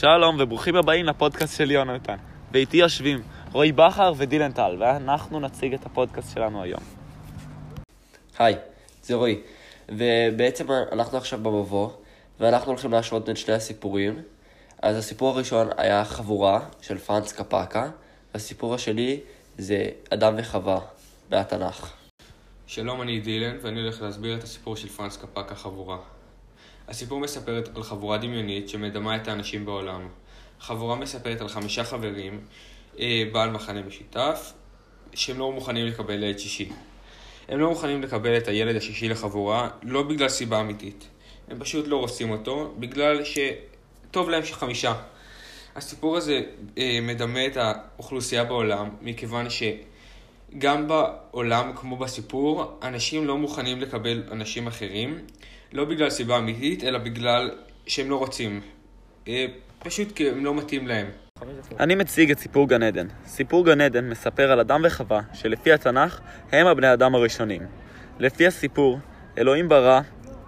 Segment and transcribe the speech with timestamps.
[0.00, 2.16] שלום וברוכים הבאים לפודקאסט של יונתן.
[2.52, 3.22] ואיתי יושבים
[3.52, 6.80] רועי בכר ודילן טל, ואנחנו נציג את הפודקאסט שלנו היום.
[8.38, 8.54] היי,
[9.02, 9.40] זה רועי.
[9.88, 11.90] ובעצם אנחנו עכשיו במבוא,
[12.40, 14.22] ואנחנו הולכים להשוות בין שני הסיפורים.
[14.82, 17.90] אז הסיפור הראשון היה חבורה של פרנץ קפקה,
[18.34, 19.20] והסיפור השני
[19.58, 20.80] זה אדם וחווה
[21.30, 21.92] מהתנ"ך.
[22.66, 26.15] שלום, אני דילן, ואני הולך להסביר את הסיפור של פרנץ קפקה חבורה.
[26.88, 30.08] הסיפור מספר על חבורה דמיונית שמדמה את האנשים בעולם.
[30.60, 32.40] חבורה מספרת על חמישה חברים,
[32.98, 34.52] אה, בעל מחנה משותף,
[35.14, 36.68] שהם לא מוכנים לקבל ילד שישי.
[37.48, 41.08] הם לא מוכנים לקבל את הילד השישי לחבורה, לא בגלל סיבה אמיתית.
[41.48, 44.94] הם פשוט לא רוצים אותו, בגלל שטוב להם שחמישה.
[45.76, 46.40] הסיפור הזה
[46.78, 49.50] אה, מדמה את האוכלוסייה בעולם, מכיוון
[50.54, 55.18] שגם בעולם, כמו בסיפור, אנשים לא מוכנים לקבל אנשים אחרים,
[55.72, 57.50] לא בגלל סיבה אמיתית, אלא בגלל
[57.86, 58.60] שהם לא רוצים.
[59.28, 59.46] אה,
[59.78, 61.06] פשוט כי הם לא מתאים להם.
[61.80, 63.06] אני מציג את סיפור גן עדן.
[63.26, 66.20] סיפור גן עדן מספר על אדם וחווה, שלפי התנ"ך
[66.52, 67.62] הם הבני אדם הראשונים.
[68.18, 68.98] לפי הסיפור,
[69.38, 70.00] אלוהים ברא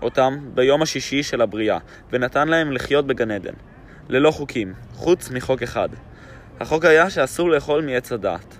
[0.02, 1.78] אותם ביום השישי של הבריאה,
[2.12, 3.54] ונתן להם לחיות בגן עדן.
[4.08, 5.88] ללא חוקים, חוץ מחוק אחד.
[6.60, 8.57] החוק היה שאסור לאכול מעץ הדעת.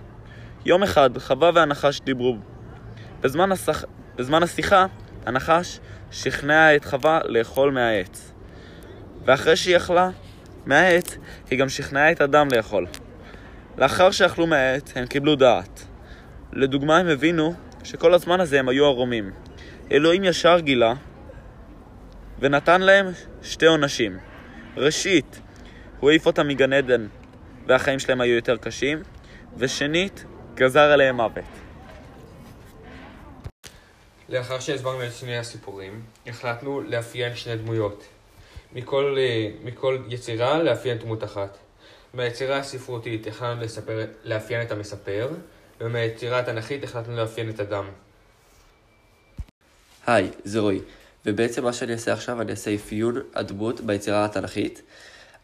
[0.65, 2.37] יום אחד חווה והנחש דיברו.
[3.21, 3.83] בזמן, הסח...
[4.15, 4.85] בזמן השיחה,
[5.25, 5.79] הנחש
[6.11, 8.33] שכנע את חווה לאכול מהעץ.
[9.25, 10.09] ואחרי שהיא אכלה
[10.65, 11.17] מהעץ,
[11.49, 12.87] היא גם שכנעה את אדם לאכול.
[13.77, 15.85] לאחר שאכלו מהעץ, הם קיבלו דעת.
[16.53, 19.31] לדוגמה, הם הבינו שכל הזמן הזה הם היו ערומים.
[19.91, 20.93] אלוהים ישר גילה
[22.39, 23.05] ונתן להם
[23.41, 24.17] שתי עונשים.
[24.77, 25.41] ראשית,
[25.99, 27.07] הוא העיף אותם מגן עדן
[27.67, 28.99] והחיים שלהם היו יותר קשים,
[29.57, 30.25] ושנית,
[30.59, 31.43] גזר עליהם מוות.
[34.29, 38.03] לאחר שהסברנו את שני הסיפורים, החלטנו לאפיין שני דמויות.
[38.73, 41.57] מכל, אה, מכל יצירה לאפיין דמות אחת.
[42.13, 45.29] מהיצירה הספרותית החלטנו לספר, לאפיין את המספר,
[45.81, 47.85] ומהיצירה התנ"כית החלטנו לאפיין את אדם.
[50.07, 50.79] היי, זה רועי.
[51.25, 54.81] ובעצם מה שאני אעשה עכשיו, אני אעשה אפיון הדמות ביצירה התנ"כית.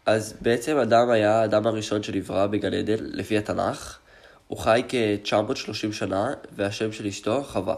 [0.06, 4.05] אז בעצם אדם היה האדם הראשון שנברא בגן עדן לפי התנ"ך.
[4.48, 7.76] הוא חי כ-930 שנה, והשם של אשתו חווה.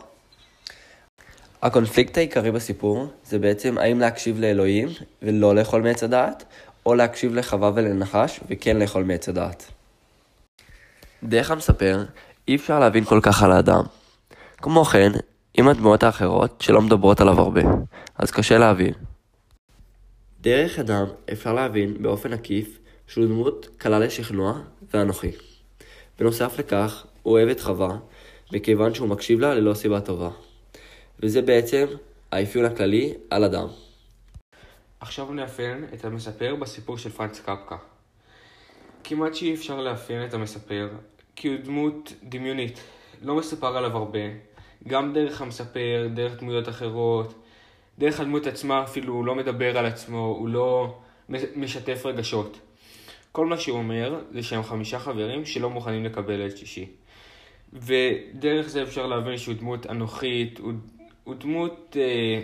[1.61, 4.87] הקונפליקט העיקרי בסיפור זה בעצם האם להקשיב לאלוהים
[5.21, 6.43] ולא לאכול מעץ הדעת,
[6.85, 9.71] או להקשיב לחווה ולנחש וכן לאכול מעץ הדעת.
[11.23, 12.05] דרך המספר,
[12.47, 13.83] אי אפשר להבין כל כך על האדם.
[14.57, 15.11] כמו כן,
[15.53, 17.61] עם הדמויות האחרות שלא מדברות עליו הרבה,
[18.15, 18.93] אז קשה להבין.
[20.41, 24.53] דרך אדם אפשר להבין באופן עקיף שהוא דמות קלה לשכנוע
[24.93, 25.31] ואנוכי.
[26.19, 27.97] בנוסף לכך, הוא אוהב את חווה,
[28.53, 30.29] מכיוון שהוא מקשיב לה ללא סיבה טובה.
[31.19, 31.85] וזה בעצם
[32.31, 33.67] האפיון הכללי על אדם.
[34.99, 37.75] עכשיו נאפיין את המספר בסיפור של פרנץ קפקא.
[39.03, 40.89] כמעט שאי אפשר לאפיין את המספר,
[41.35, 42.79] כי הוא דמות דמיונית.
[43.21, 44.19] לא מסופר עליו הרבה,
[44.87, 47.33] גם דרך המספר, דרך דמויות אחרות,
[47.99, 50.97] דרך הדמות עצמה אפילו הוא לא מדבר על עצמו, הוא לא
[51.55, 52.59] משתף רגשות.
[53.37, 56.85] כל מה שהוא אומר זה שהם חמישה חברים שלא מוכנים לקבל את שישי.
[57.73, 60.73] ודרך זה אפשר להבין שהוא דמות אנוכית, הוא
[61.23, 62.41] הוא דמות אה,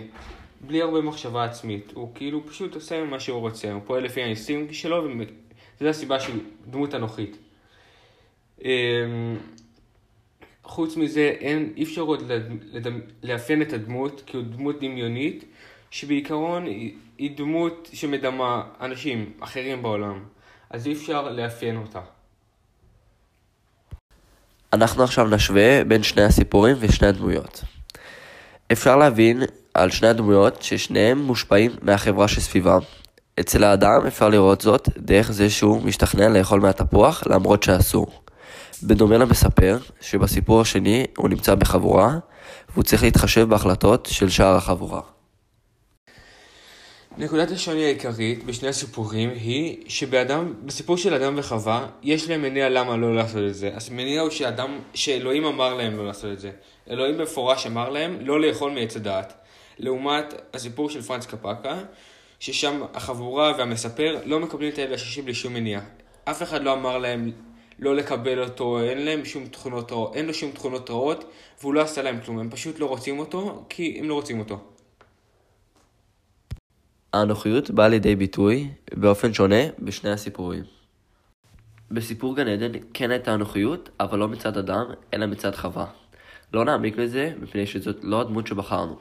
[0.60, 1.92] בלי הרבה מחשבה עצמית.
[1.94, 5.08] הוא כאילו פשוט עושה מה שהוא רוצה, הוא פועל לפי האינסטינקט שלו,
[5.80, 7.36] וזו הסיבה שהוא דמות אנוכית.
[8.64, 8.70] אה,
[10.64, 12.22] חוץ מזה, אין, אי אפשר עוד
[13.22, 15.44] לאפיין את הדמות, כי הוא דמות דמיונית,
[15.90, 20.34] שבעיקרון היא, היא דמות שמדמה אנשים אחרים בעולם.
[20.74, 22.00] אז אי אפשר לאפיין אותה.
[24.72, 27.64] אנחנו עכשיו נשווה בין שני הסיפורים ושני הדמויות.
[28.72, 29.42] אפשר להבין
[29.74, 32.80] על שני הדמויות ששניהם מושפעים מהחברה שסביבם.
[33.40, 38.22] אצל האדם אפשר לראות זאת דרך זה שהוא משתכנע לאכול מהתפוח למרות שאסור.
[38.82, 42.18] בדומה למספר, שבסיפור השני הוא נמצא בחבורה,
[42.72, 45.13] והוא צריך להתחשב בהחלטות של שאר החבורה.
[47.18, 52.96] נקודת השוני העיקרית בשני הסיפורים היא שבאדם, בסיפור של אדם וחווה, יש להם מניע למה
[52.96, 53.70] לא לעשות את זה.
[53.74, 56.50] אז מניע הוא שאדם, שאלוהים אמר להם לא לעשות את זה.
[56.90, 59.32] אלוהים במפורש אמר להם לא לאכול מעץ הדעת.
[59.78, 61.78] לעומת הסיפור של פרנץ קפקה,
[62.40, 65.80] ששם החבורה והמספר לא מקבלים את הילד השישי בלי שום מניע.
[66.24, 67.32] אף אחד לא אמר להם
[67.78, 71.24] לא לקבל אותו, אין להם שום תכונות רעות, אין לו שום תכונות רעות,
[71.60, 74.73] והוא לא עשה להם כלום, הם פשוט לא רוצים אותו, כי הם לא רוצים אותו.
[77.14, 80.64] האנוכיות באה לידי ביטוי באופן שונה בשני הסיפורים.
[81.90, 84.84] בסיפור גן עדן כן הייתה אנוכיות, אבל לא מצד אדם,
[85.14, 85.86] אלא מצד חווה.
[86.52, 88.96] לא נעמיק בזה, מפני שזאת לא הדמות שבחרנו.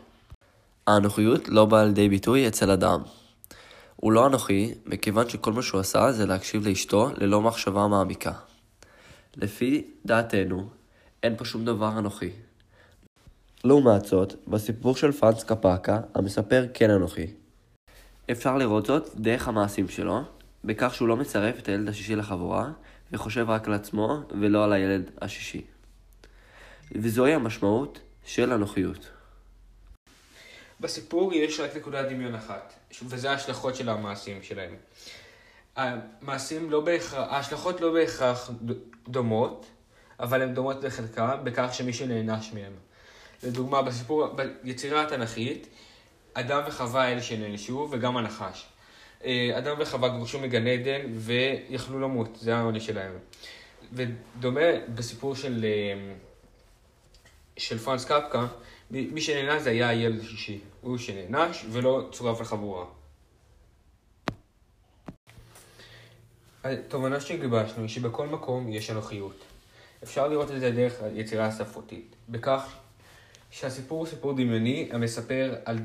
[0.88, 3.02] האנוכיות לא באה לידי ביטוי אצל אדם.
[3.96, 8.32] הוא לא אנוכי, מכיוון שכל מה שהוא עשה זה להקשיב לאשתו ללא מחשבה מעמיקה.
[9.36, 10.70] לפי דעתנו,
[11.24, 12.30] אין פה שום דבר אנוכי.
[13.64, 17.43] לעומת זאת, בסיפור של פרנץ קפקה, המספר כן אנוכי.
[18.32, 20.22] אפשר לראות זאת דרך המעשים שלו,
[20.64, 22.72] בכך שהוא לא מצרף את הילד השישי לחבורה,
[23.12, 25.62] וחושב רק על עצמו ולא על הילד השישי.
[26.92, 29.10] וזוהי המשמעות של אנוכיות.
[30.80, 32.74] בסיפור יש רק נקודת דמיון אחת,
[33.06, 34.76] וזה ההשלכות של המעשים שלהם.
[35.76, 38.52] המעשים לא בהכרח, ההשלכות לא בהכרח
[39.08, 39.66] דומות,
[40.20, 42.74] אבל הן דומות לחלקה בכך שמי שנענש מהם.
[43.44, 44.28] לדוגמה, בסיפור,
[44.64, 45.68] ביצירה התנ"כית,
[46.34, 48.66] אדם וחווה אלה שנענשו, וגם הנחש.
[49.26, 53.12] אה, אדם וחווה גורשו מגן עדן ויכלו למות, זה העונש שלהם.
[53.94, 54.62] ודומה
[54.96, 56.14] בסיפור של, אה,
[57.58, 58.48] של פרנס קפקה,
[58.92, 60.60] מי שנענש זה היה הילד השישי.
[60.82, 62.86] הוא שנענש ולא צורף לחבורה.
[66.64, 69.44] התובנה שגיבשנו היא שבכל מקום יש אנוכיות.
[70.04, 72.16] אפשר לראות את זה דרך היצירה הספרותית.
[72.30, 72.76] בכך
[73.52, 75.78] שהסיפור הוא סיפור דמיוני המספר על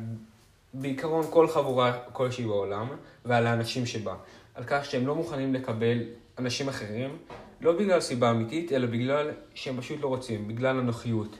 [0.75, 2.89] בעיקרון כל חבורה כלשהי בעולם
[3.25, 4.15] ועל האנשים שבה.
[4.55, 5.99] על כך שהם לא מוכנים לקבל
[6.39, 7.17] אנשים אחרים,
[7.61, 11.37] לא בגלל סיבה אמיתית, אלא בגלל שהם פשוט לא רוצים, בגלל הנוחיות.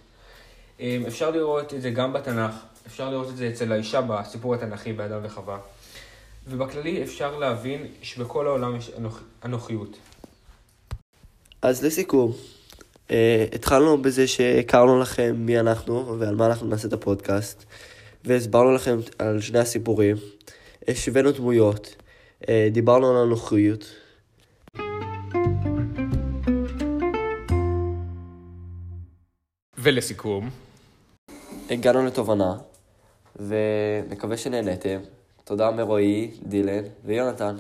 [0.81, 2.53] אמ, אפשר לראות את זה גם בתנ"ך,
[2.87, 5.59] אפשר לראות את זה אצל האישה בסיפור התנ"כי באדם וחווה.
[6.49, 9.21] ובכללי אפשר להבין שבכל העולם יש אנוכ...
[9.45, 9.99] אנוכיות.
[11.63, 12.33] אז לסיכום,
[13.11, 17.65] אה, התחלנו בזה שהכרנו לכם מי אנחנו ועל מה אנחנו נעשה את הפודקאסט,
[18.25, 20.17] והסברנו לכם על שני הסיפורים,
[20.89, 21.95] השווינו דמויות,
[22.49, 23.85] אה, דיברנו על הנוחיות.
[29.79, 30.51] ולסיכום,
[31.71, 32.59] הגענו לתובנה,
[33.37, 35.01] ונקווה שנהנתם.
[35.45, 37.57] תודה מרועי, דילן ויונתן.